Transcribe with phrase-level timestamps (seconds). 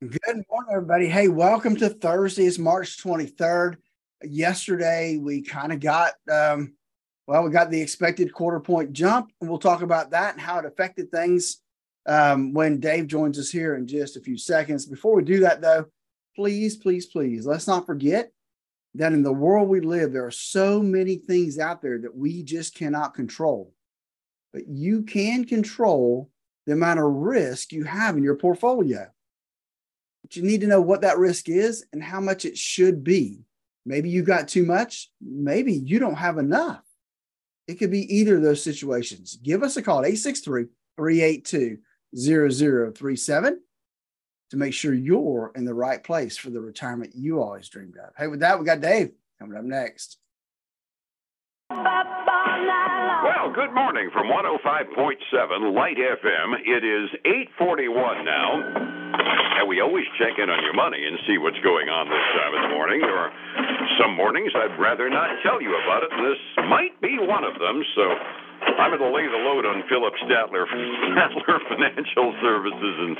[0.00, 1.08] Good morning, everybody.
[1.08, 2.44] Hey, welcome to Thursday.
[2.44, 3.78] It's March 23rd.
[4.22, 6.74] Yesterday, we kind of got, um,
[7.26, 10.60] well, we got the expected quarter point jump, and we'll talk about that and how
[10.60, 11.62] it affected things
[12.06, 14.86] um, when Dave joins us here in just a few seconds.
[14.86, 15.86] Before we do that, though,
[16.36, 18.30] please, please, please, let's not forget
[18.94, 22.44] that in the world we live, there are so many things out there that we
[22.44, 23.74] just cannot control.
[24.52, 26.30] But you can control
[26.66, 29.10] the amount of risk you have in your portfolio.
[30.28, 33.40] But you need to know what that risk is and how much it should be.
[33.86, 36.82] Maybe you got too much, maybe you don't have enough.
[37.66, 39.38] It could be either of those situations.
[39.42, 40.66] Give us a call at 863
[40.98, 41.78] 382
[42.14, 43.60] 0037
[44.50, 48.12] to make sure you're in the right place for the retirement you always dreamed of.
[48.14, 50.18] Hey, with that, we got Dave coming up next.
[53.18, 54.94] Well, good morning from 105.7
[55.74, 56.54] Light FM.
[56.62, 57.10] It is
[57.58, 58.62] 841 now.
[59.58, 62.54] And we always check in on your money and see what's going on this time
[62.54, 63.02] of the morning.
[63.02, 63.34] There are
[63.98, 66.38] some mornings I'd rather not tell you about it, and this
[66.70, 67.82] might be one of them.
[67.98, 68.04] So
[68.78, 73.16] I'm going to lay the load on Phillip Statler, Statler Financial Services, and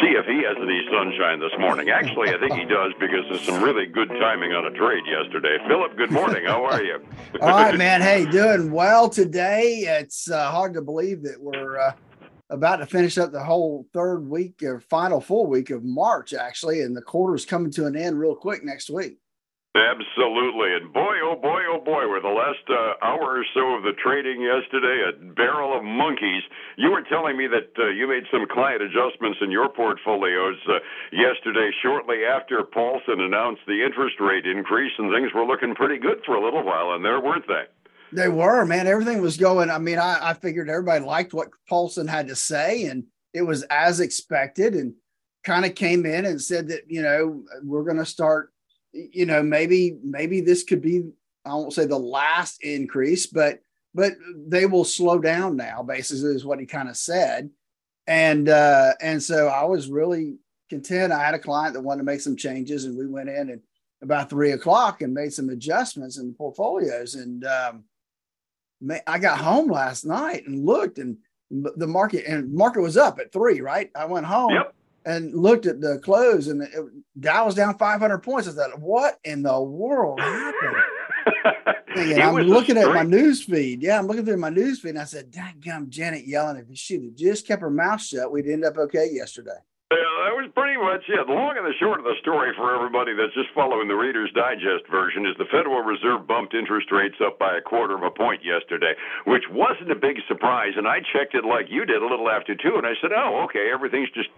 [0.00, 1.90] see if he has any sunshine this morning.
[1.90, 5.58] Actually, I think he does because there's some really good timing on a trade yesterday.
[5.66, 6.44] Phillip, good morning.
[6.46, 7.02] How are you?
[7.40, 8.00] All right, man.
[8.00, 9.80] Hey, doing well today.
[10.00, 11.78] It's uh, hard to believe that we're.
[11.78, 11.92] Uh,
[12.52, 16.80] about to finish up the whole third week or final full week of March, actually,
[16.80, 19.19] and the quarter's coming to an end real quick next week.
[19.70, 20.74] Absolutely.
[20.74, 23.94] And boy, oh boy, oh boy, were the last uh, hour or so of the
[24.02, 26.42] trading yesterday a barrel of monkeys.
[26.76, 30.82] You were telling me that uh, you made some client adjustments in your portfolios uh,
[31.12, 36.18] yesterday, shortly after Paulson announced the interest rate increase, and things were looking pretty good
[36.26, 37.64] for a little while in there, weren't they?
[38.12, 38.88] They were, man.
[38.88, 39.70] Everything was going.
[39.70, 43.62] I mean, I, I figured everybody liked what Paulson had to say, and it was
[43.70, 44.94] as expected, and
[45.44, 48.52] kind of came in and said that, you know, we're going to start,
[48.92, 51.10] you know, maybe, maybe this could be,
[51.44, 53.60] I won't say the last increase, but,
[53.94, 54.12] but
[54.46, 57.50] they will slow down now, basically, is what he kind of said.
[58.06, 60.36] And, uh, and so I was really
[60.68, 61.12] content.
[61.12, 63.60] I had a client that wanted to make some changes, and we went in and
[64.02, 67.14] about three o'clock and made some adjustments in the portfolios.
[67.14, 67.84] And, um,
[69.06, 71.18] I got home last night and looked, and
[71.50, 73.60] the market and market was up at three.
[73.60, 74.74] Right, I went home yep.
[75.06, 76.70] And looked at the close, and it,
[77.18, 78.48] Dow was down 500 points.
[78.48, 80.76] I thought, what in the world happened?
[81.96, 83.82] and I'm looking at my news feed.
[83.82, 86.60] Yeah, I'm looking through my news feed, and I said, "Dang "Gum, Janet Yellen!
[86.60, 89.58] if she had just kept her mouth shut, we'd end up okay yesterday."
[89.90, 91.20] Yeah, that was pretty much it.
[91.26, 94.32] The long and the short of the story for everybody that's just following the Reader's
[94.32, 98.10] Digest version is the Federal Reserve bumped interest rates up by a quarter of a
[98.10, 98.96] point yesterday,
[99.26, 100.76] which wasn't a big surprise.
[100.76, 103.44] And I checked it like you did a little after two, and I said, oh,
[103.48, 104.30] okay, everything's just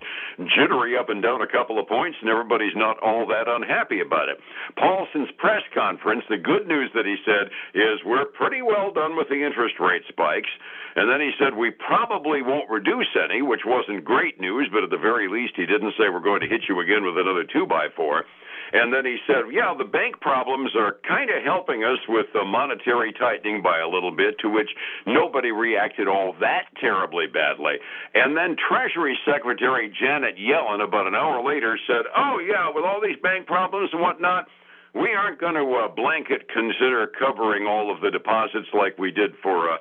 [0.56, 4.28] jittery up and down a couple of points, and everybody's not all that unhappy about
[4.28, 4.41] it.
[4.75, 9.28] Paulson's press conference, the good news that he said is we're pretty well done with
[9.28, 10.50] the interest rate spikes.
[10.94, 14.91] And then he said we probably won't reduce any, which wasn't great news, but at
[14.91, 17.66] the very least, he didn't say we're going to hit you again with another two
[17.66, 18.25] by four.
[18.72, 22.43] And then he said, yeah, the bank problems are kind of helping us with the
[22.43, 24.70] monetary tightening by a little bit, to which
[25.06, 27.76] nobody reacted all that terribly badly.
[28.15, 33.00] And then Treasury Secretary Janet Yellen, about an hour later, said, oh, yeah, with all
[33.03, 34.49] these bank problems and whatnot,
[34.94, 39.32] we aren't going to uh, blanket consider covering all of the deposits like we did
[39.43, 39.76] for uh,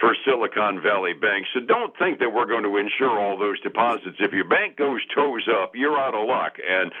[0.00, 1.46] for Silicon Valley Bank.
[1.54, 4.16] So don't think that we're going to insure all those deposits.
[4.20, 6.56] If your bank goes toes up, you're out of luck.
[6.66, 6.92] And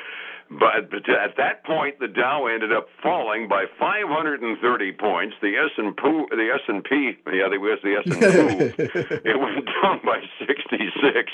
[0.48, 5.34] but, but at that point, the Dow ended up falling by 530 points.
[5.42, 8.82] The S and P, the S and P, yeah, the was the S and P,
[9.30, 11.32] it went down by 66,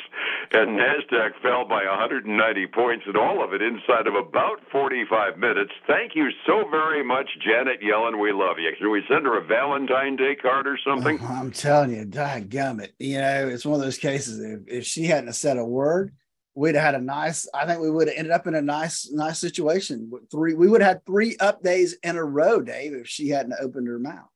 [0.53, 5.73] and Nasdaq fell by 190 points, and all of it inside of about 45 minutes.
[5.87, 8.19] Thank you so very much, Janet Yellen.
[8.19, 8.73] We love you.
[8.79, 11.21] Can we send her a Valentine Day card or something?
[11.23, 12.95] I'm telling you, damn it.
[12.99, 14.41] You know, it's one of those cases.
[14.41, 16.13] If, if she hadn't said a word
[16.55, 19.11] we'd have had a nice i think we would have ended up in a nice
[19.13, 23.09] nice situation three we would have had three up days in a row dave if
[23.09, 24.32] she hadn't opened her mouth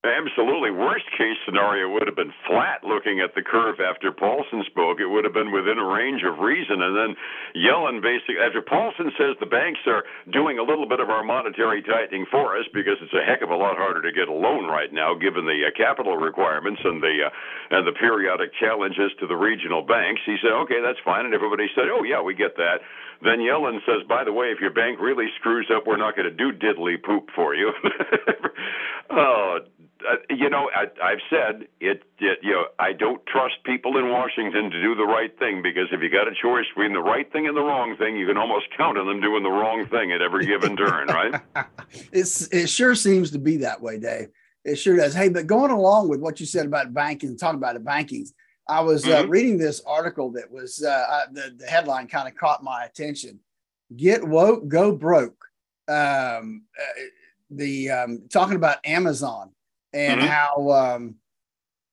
[0.00, 0.72] Absolutely.
[0.72, 4.96] Worst case scenario would have been flat looking at the curve after Paulson spoke.
[4.96, 6.80] It would have been within a range of reason.
[6.80, 7.12] And then
[7.52, 11.84] Yellen basically, after Paulson says the banks are doing a little bit of our monetary
[11.84, 14.64] tightening for us because it's a heck of a lot harder to get a loan
[14.72, 19.28] right now given the uh, capital requirements and the uh, and the periodic challenges to
[19.28, 20.24] the regional banks.
[20.24, 21.28] He said, okay, that's fine.
[21.28, 22.80] And everybody said, oh, yeah, we get that.
[23.22, 26.28] Then Yellen says, by the way, if your bank really screws up, we're not going
[26.28, 27.72] to do diddly poop for you.
[29.10, 29.58] oh,
[30.08, 32.38] uh, you know, I, I've said it, it.
[32.42, 36.00] You know, I don't trust people in Washington to do the right thing because if
[36.00, 38.66] you got a choice between the right thing and the wrong thing, you can almost
[38.76, 41.40] count on them doing the wrong thing at every given turn, right?
[42.12, 44.28] it's it sure seems to be that way, Dave.
[44.64, 45.14] It sure does.
[45.14, 48.32] Hey, but going along with what you said about banking, talking about the bankings,
[48.70, 49.24] I was uh, mm-hmm.
[49.24, 53.40] uh, reading this article that was uh, the the headline kind of caught my attention.
[53.96, 55.44] Get woke, go broke.
[55.88, 57.02] Um, uh,
[57.50, 59.50] the um, talking about Amazon
[59.92, 60.30] and mm-hmm.
[60.30, 61.16] how um,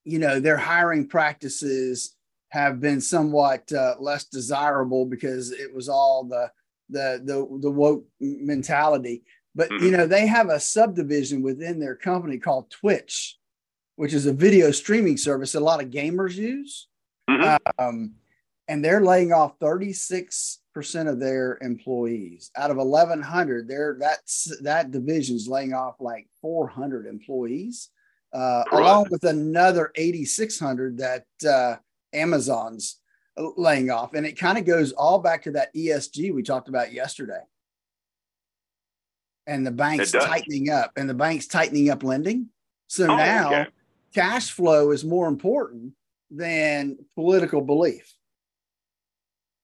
[0.03, 2.15] you know their hiring practices
[2.50, 6.51] have been somewhat uh, less desirable because it was all the
[6.89, 9.23] the the, the woke mentality.
[9.56, 9.83] But mm-hmm.
[9.83, 13.36] you know they have a subdivision within their company called Twitch,
[13.97, 16.88] which is a video streaming service that a lot of gamers use.
[17.29, 17.57] Mm-hmm.
[17.77, 18.13] Um,
[18.67, 24.91] and they're laying off 36 percent of their employees out of 1100 they're that's that
[24.91, 27.89] division's laying off like 400 employees
[28.31, 31.77] uh, along with another 8600 that uh,
[32.13, 32.99] amazon's
[33.57, 36.94] laying off and it kind of goes all back to that esg we talked about
[36.94, 37.41] yesterday
[39.47, 42.49] and the banks tightening up and the banks tightening up lending
[42.85, 43.67] so oh, now okay.
[44.13, 45.94] Cash flow is more important
[46.30, 48.18] than political belief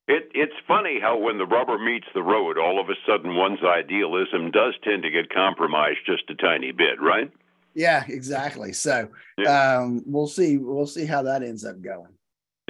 [0.08, 3.64] it, it's funny how when the rubber meets the road, all of a sudden one's
[3.64, 7.32] idealism does tend to get compromised just a tiny bit, right?
[7.74, 8.74] Yeah, exactly.
[8.74, 9.78] So yeah.
[9.78, 10.58] Um, we'll see.
[10.58, 12.10] We'll see how that ends up going.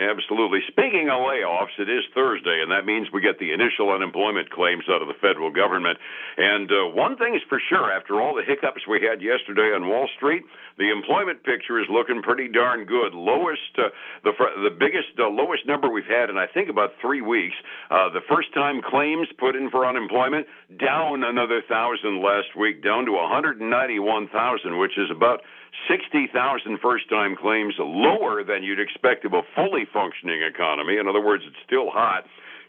[0.04, 0.60] Absolutely.
[0.68, 4.84] Speaking of layoffs, it is Thursday, and that means we get the initial unemployment claims
[4.92, 5.98] out of the federal government.
[6.36, 9.88] And uh, one thing is for sure, after all the hiccups we had yesterday on
[9.88, 10.44] Wall Street,
[10.78, 13.14] the employment picture is looking pretty darn good.
[13.14, 14.34] Lowest, uh, the
[14.68, 17.56] the biggest, uh, lowest number we've had in I think about three weeks.
[17.90, 20.48] Uh, the first time claims put in for unemployment
[20.80, 25.42] down another thousand last week, down to 191,000, which is about
[25.88, 30.98] 60,000 first time claims, lower than you'd expect of a fully functioning economy.
[30.98, 32.26] In other words, it's still hot.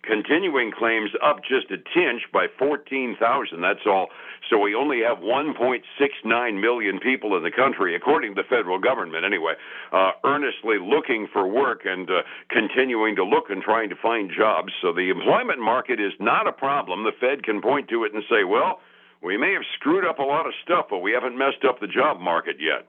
[0.06, 3.60] Continuing claims up just a tinch by 14,000.
[3.62, 4.08] That's all.
[4.50, 9.24] So we only have 1.69 million people in the country, according to the federal government
[9.24, 9.54] anyway,
[9.92, 12.20] uh, earnestly looking for work and uh,
[12.50, 14.72] continuing to look and trying to find jobs.
[14.82, 17.04] So the employment market is not a problem.
[17.04, 18.80] The Fed can point to it and say, well,
[19.24, 21.86] we may have screwed up a lot of stuff, but we haven't messed up the
[21.86, 22.86] job market yet.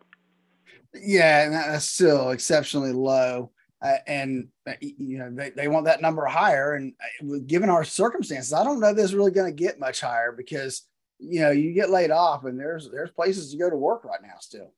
[0.94, 3.52] Yeah, and that's still exceptionally low.
[3.82, 6.74] Uh, and uh, you know they, they want that number higher.
[6.74, 10.02] And uh, given our circumstances, I don't know this is really going to get much
[10.02, 10.84] higher because
[11.20, 14.22] you know you get laid off and there's there's places to go to work right
[14.22, 14.74] now still.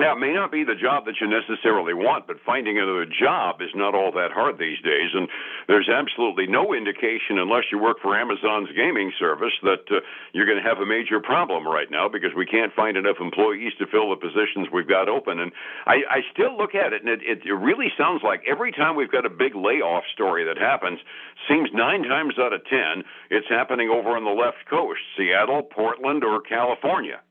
[0.00, 3.62] Now, it may not be the job that you necessarily want, but finding another job
[3.62, 5.14] is not all that hard these days.
[5.14, 5.28] And
[5.68, 10.02] there's absolutely no indication, unless you work for Amazon's gaming service, that uh,
[10.32, 13.70] you're going to have a major problem right now because we can't find enough employees
[13.78, 15.38] to fill the positions we've got open.
[15.38, 15.52] And
[15.86, 18.96] I, I still look at it, and it, it, it really sounds like every time
[18.96, 20.98] we've got a big layoff story that happens,
[21.46, 26.24] seems nine times out of ten it's happening over on the left coast, Seattle, Portland,
[26.24, 27.22] or California.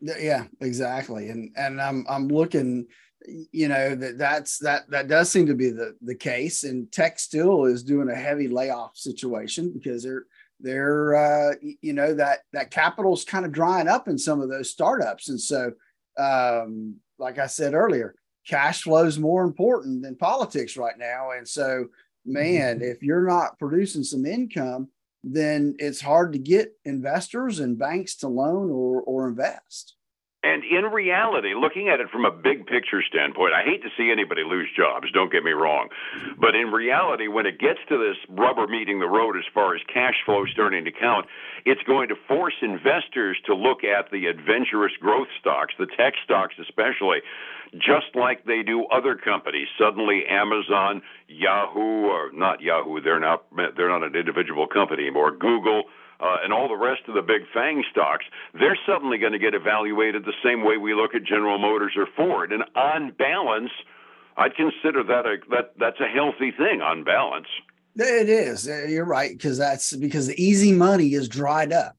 [0.00, 1.28] Yeah, exactly.
[1.28, 2.86] And and I'm I'm looking,
[3.26, 6.64] you know, that that's that that does seem to be the the case.
[6.64, 10.24] And tech still is doing a heavy layoff situation because they're
[10.60, 14.70] they're uh, you know that that capital's kind of drying up in some of those
[14.70, 15.28] startups.
[15.28, 15.72] And so,
[16.18, 18.14] um, like I said earlier,
[18.46, 21.32] cash flow is more important than politics right now.
[21.32, 21.88] And so,
[22.24, 22.84] man, mm-hmm.
[22.90, 24.88] if you're not producing some income,
[25.22, 29.96] then it's hard to get investors and banks to loan or, or invest.
[30.42, 34.10] And in reality, looking at it from a big picture standpoint, I hate to see
[34.10, 35.88] anybody lose jobs, don't get me wrong.
[36.38, 39.82] But in reality, when it gets to this rubber meeting the road as far as
[39.92, 41.26] cash flow starting to count,
[41.66, 46.54] it's going to force investors to look at the adventurous growth stocks, the tech stocks
[46.58, 47.20] especially,
[47.74, 49.68] just like they do other companies.
[49.78, 53.44] Suddenly, Amazon, Yahoo, or not Yahoo, they're not
[53.76, 55.32] they're not an individual company anymore.
[55.32, 55.84] Google.
[56.20, 59.54] Uh, and all the rest of the big FANG stocks, they're suddenly going to get
[59.54, 62.52] evaluated the same way we look at General Motors or Ford.
[62.52, 63.70] And on balance,
[64.36, 67.46] I'd consider that a that that's a healthy thing on balance.
[67.96, 68.68] It is.
[68.68, 71.96] Uh, you're right because that's because the easy money is dried up,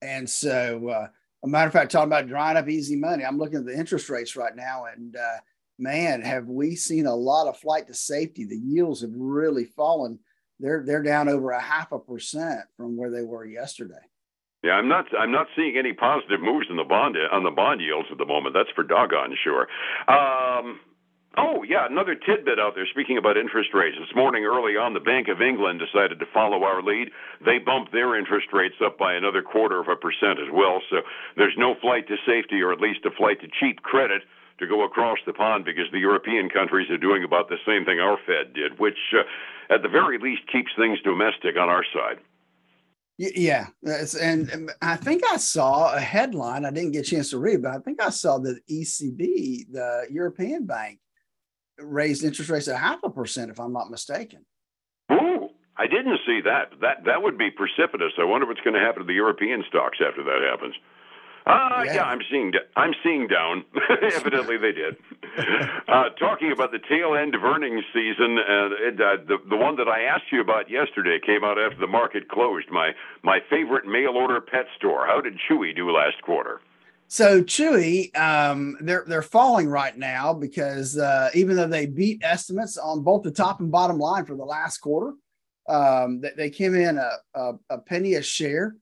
[0.00, 1.08] and so uh,
[1.44, 4.08] a matter of fact, talking about drying up easy money, I'm looking at the interest
[4.08, 5.38] rates right now, and uh,
[5.78, 8.44] man, have we seen a lot of flight to safety.
[8.44, 10.18] The yields have really fallen.
[10.58, 13.94] They're they're down over a half a percent from where they were yesterday.
[14.62, 15.06] Yeah, I'm not.
[15.18, 18.26] I'm not seeing any positive moves in the bond on the bond yields at the
[18.26, 18.54] moment.
[18.54, 19.68] That's for doggone sure.
[20.08, 20.80] Um,
[21.36, 22.88] Oh, yeah, another tidbit out there.
[22.88, 26.64] Speaking about interest rates, this morning early on, the Bank of England decided to follow
[26.64, 27.12] our lead.
[27.44, 30.80] They bumped their interest rates up by another quarter of a percent as well.
[30.88, 31.04] So
[31.36, 34.22] there's no flight to safety, or at least a flight to cheap credit
[34.58, 38.00] to go across the pond because the European countries are doing about the same thing
[38.00, 42.18] our Fed did, which uh, at the very least keeps things domestic on our side.
[43.18, 43.68] Yeah,
[44.20, 46.66] and I think I saw a headline.
[46.66, 50.06] I didn't get a chance to read, but I think I saw that ECB, the
[50.10, 50.98] European Bank,
[51.78, 54.44] raised interest rates at half a percent, if I'm not mistaken.
[55.10, 55.48] Ooh,
[55.78, 56.72] I didn't see that.
[56.82, 58.12] That that would be precipitous.
[58.18, 60.74] I wonder what's going to happen to the European stocks after that happens.
[61.46, 61.94] Ah, uh, yeah.
[61.94, 62.04] yeah.
[62.04, 62.52] I'm seeing.
[62.74, 63.64] I'm seeing down.
[64.02, 64.96] Evidently, they did.
[65.88, 69.76] Uh, talking about the tail end of earnings season, uh, it, uh, the the one
[69.76, 72.70] that I asked you about yesterday came out after the market closed.
[72.70, 75.06] My my favorite mail order pet store.
[75.06, 76.60] How did Chewy do last quarter?
[77.08, 82.76] So Chewy, um, they're they're falling right now because uh, even though they beat estimates
[82.78, 85.12] on both the top and bottom line for the last quarter,
[85.68, 88.74] um, they, they came in a, a, a penny a share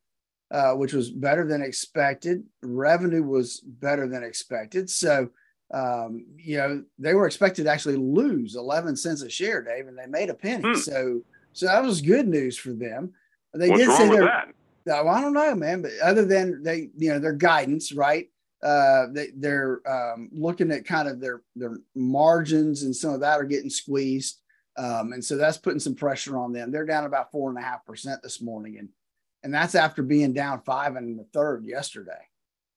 [0.54, 2.44] uh, which was better than expected.
[2.62, 4.88] Revenue was better than expected.
[4.88, 5.30] So,
[5.72, 9.98] um, you know, they were expected to actually lose 11 cents a share, Dave, and
[9.98, 10.62] they made a penny.
[10.62, 10.74] Hmm.
[10.76, 11.22] So,
[11.54, 13.14] so that was good news for them.
[13.52, 14.44] They What's did say they're,
[14.86, 18.28] well, I don't know, man, but other than they, you know, their guidance, right?
[18.62, 23.40] Uh, they, they're um, looking at kind of their their margins and some of that
[23.40, 24.40] are getting squeezed,
[24.78, 26.70] um, and so that's putting some pressure on them.
[26.70, 28.88] They're down about four and a half percent this morning, and
[29.44, 32.26] and that's after being down five in the third yesterday.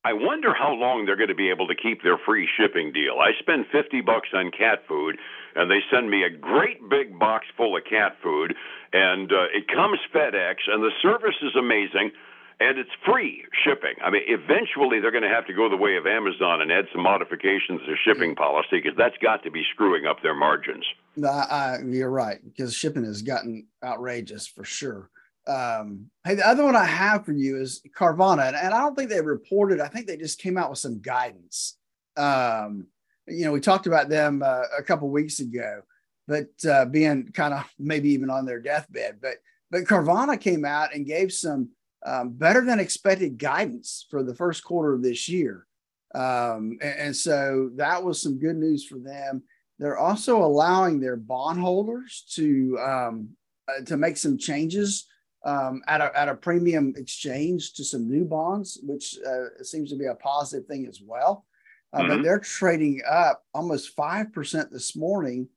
[0.04, 3.20] I wonder how long they're going to be able to keep their free shipping deal.
[3.20, 5.18] I spend 50 bucks on cat food
[5.56, 8.54] and they send me a great big box full of cat food
[8.94, 12.12] and uh, it comes FedEx and the service is amazing
[12.60, 13.96] and it's free shipping.
[14.04, 16.86] I mean, eventually they're going to have to go the way of Amazon and add
[16.92, 20.86] some modifications to shipping policy because that's got to be screwing up their margins.
[21.24, 25.10] Uh, you're right because shipping has gotten outrageous for sure.
[25.48, 28.96] Um, hey, the other one I have for you is Carvana, and, and, I don't
[28.96, 29.80] think they reported.
[29.80, 31.78] I think they just came out with some guidance.
[32.18, 32.88] Um,
[33.28, 35.82] you know, we talked about them uh, a couple weeks ago,
[36.28, 39.20] but uh, being kind of maybe even on their deathbed.
[39.22, 39.36] But
[39.72, 41.70] but Carvana came out and gave some
[42.06, 45.66] um, better than expected guidance for the first quarter of this year,
[46.14, 49.44] um, and, and so that was some good news for them.
[49.80, 53.30] They're also allowing their bondholders to um,
[53.70, 55.06] uh, to make some changes
[55.48, 59.98] um, at, a, at a premium exchange to some new bonds, which uh, seems to
[59.98, 61.46] be a positive thing as well.
[61.94, 62.10] Uh, mm-hmm.
[62.10, 65.48] But they're trading up almost 5% this morning,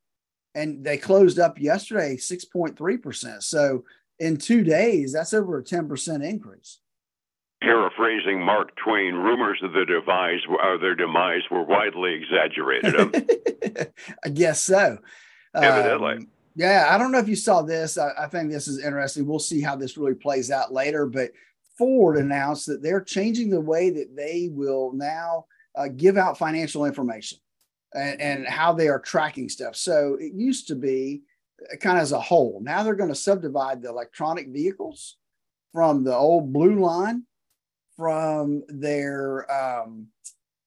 [0.54, 3.42] and they closed up yesterday 6.3%.
[3.42, 3.84] So
[4.20, 6.78] in two days, that's over a 10% increase.
[7.60, 13.92] Paraphrasing Mark Twain, rumors of their demise, uh, their demise were widely exaggerated.
[14.24, 14.98] I guess so.
[15.52, 16.14] Evidently.
[16.14, 16.28] Um,
[16.60, 17.96] yeah, I don't know if you saw this.
[17.96, 19.24] I, I, think this is interesting.
[19.24, 21.06] We'll see how this really plays out later.
[21.06, 21.30] But
[21.78, 26.84] Ford announced that they're changing the way that they will now uh, give out financial
[26.84, 27.38] information
[27.94, 29.74] and, and how they are tracking stuff.
[29.74, 31.22] So it used to be
[31.72, 32.60] uh, kind of as a whole.
[32.62, 35.16] Now they're going to subdivide the electronic vehicles
[35.72, 37.24] from the old blue line
[37.96, 40.08] from their um,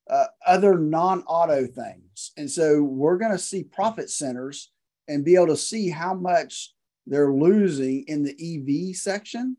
[0.09, 2.31] uh, other non auto things.
[2.35, 4.71] And so we're going to see profit centers
[5.07, 6.73] and be able to see how much
[7.05, 9.57] they're losing in the EV section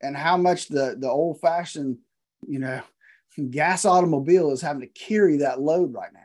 [0.00, 1.98] and how much the the old fashioned,
[2.46, 2.82] you know,
[3.50, 6.20] gas automobile is having to carry that load right now.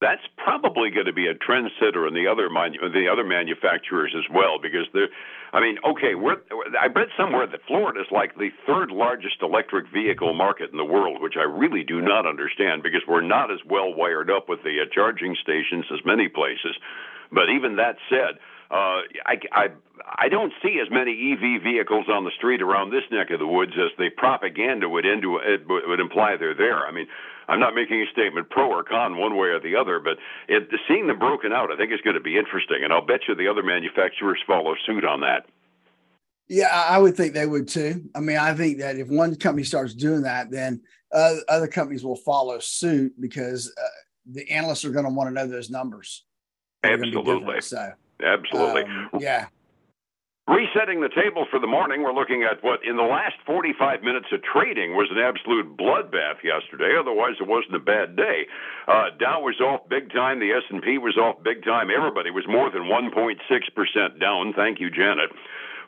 [0.00, 4.58] That's probably going to be a trendsetter in the other the other manufacturers as well,
[4.60, 5.08] because they're.
[5.52, 6.36] I mean, okay, we're,
[6.78, 10.84] I read somewhere that Florida is like the third largest electric vehicle market in the
[10.84, 14.62] world, which I really do not understand because we're not as well wired up with
[14.64, 16.76] the uh, charging stations as many places.
[17.32, 18.38] But even that said,
[18.70, 19.66] uh, I, I
[20.04, 23.46] I don't see as many EV vehicles on the street around this neck of the
[23.46, 26.86] woods as the propaganda would into it would imply they're there.
[26.86, 27.06] I mean,
[27.48, 30.18] I'm not making a statement pro or con one way or the other, but
[30.48, 33.20] it, seeing them broken out, I think is going to be interesting, and I'll bet
[33.28, 35.46] you the other manufacturers follow suit on that.
[36.48, 38.04] Yeah, I would think they would too.
[38.14, 40.80] I mean, I think that if one company starts doing that, then
[41.12, 43.88] uh, other companies will follow suit because uh,
[44.26, 46.24] the analysts are going to want to know those numbers.
[46.84, 47.60] Absolutely.
[47.60, 47.92] So,
[48.22, 48.84] Absolutely.
[48.84, 49.46] Um, yeah.
[50.48, 54.26] Resetting the table for the morning, we're looking at what in the last 45 minutes
[54.30, 56.94] of trading was an absolute bloodbath yesterday.
[56.94, 58.46] Otherwise, it wasn't a bad day.
[58.86, 60.38] Uh, Dow was off big time.
[60.38, 61.88] The S&P was off big time.
[61.90, 64.52] Everybody was more than 1.6% down.
[64.54, 65.30] Thank you, Janet.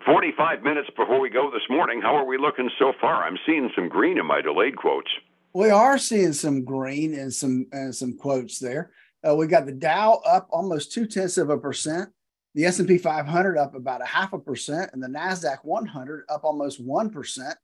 [0.04, 3.22] 45 minutes before we go this morning, how are we looking so far?
[3.22, 5.10] I'm seeing some green in my delayed quotes.
[5.54, 8.90] We are seeing some green and some and some quotes there.
[9.26, 12.10] Uh, we got the Dow up almost two tenths of a percent,
[12.54, 16.80] the S&P 500 up about a half a percent, and the Nasdaq 100 up almost
[16.80, 17.56] one percent,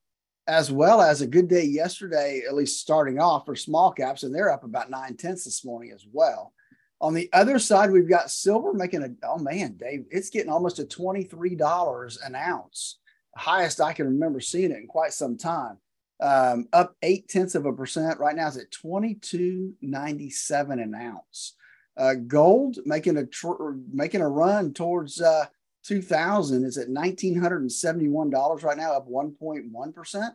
[0.46, 4.34] as well as a good day yesterday, at least starting off for small caps, and
[4.34, 6.52] they're up about nine tenths this morning as well.
[7.00, 10.78] On the other side, we've got silver making a oh man, Dave, it's getting almost
[10.78, 12.98] a twenty three dollars an ounce,
[13.36, 15.78] highest I can remember seeing it in quite some time
[16.20, 18.20] um, up eight tenths of a percent.
[18.20, 21.54] Right now, it's at twenty two ninety seven an ounce.
[21.96, 25.46] Uh, gold making a tr- making a run towards uh,
[25.84, 26.64] two thousand.
[26.64, 30.34] is at nineteen hundred and seventy one dollars right now, up one point one percent.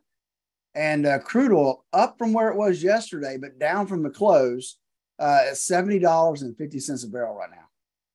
[0.76, 4.78] And uh, crude oil up from where it was yesterday, but down from the close
[5.18, 7.68] uh, at seventy dollars and fifty cents a barrel right now.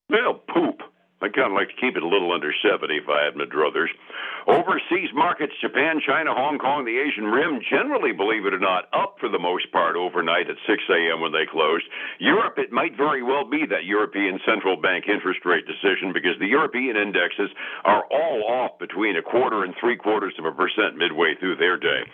[0.08, 0.80] Well, poop.
[1.24, 3.48] I kind of like to keep it a little under 70 if I had my
[3.48, 3.88] druthers.
[4.46, 9.16] Overseas markets, Japan, China, Hong Kong, the Asian Rim, generally, believe it or not, up
[9.18, 11.24] for the most part overnight at 6 a.m.
[11.24, 11.88] when they closed.
[12.20, 16.52] Europe, it might very well be that European Central Bank interest rate decision because the
[16.52, 17.48] European indexes
[17.88, 21.80] are all off between a quarter and three quarters of a percent midway through their
[21.80, 22.04] day.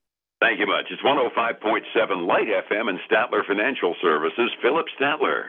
[0.40, 0.86] Thank you much.
[0.90, 4.50] It's 105.7 Light FM and Statler Financial Services.
[4.62, 5.46] Phillip Statler.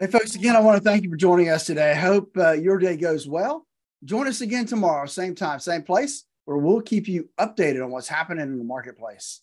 [0.00, 1.90] Hey, folks, again, I want to thank you for joining us today.
[1.90, 3.66] I hope uh, your day goes well.
[4.04, 8.06] Join us again tomorrow, same time, same place, where we'll keep you updated on what's
[8.06, 9.40] happening in the marketplace.